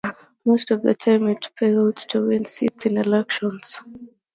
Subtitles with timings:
[0.45, 3.81] Most of the time it failed to win seats in elections.